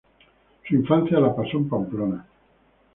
Su 0.67 0.73
infancia 0.73 1.19
la 1.19 1.35
pasó 1.35 1.57
en 1.57 1.69
Pamplona. 1.69 2.25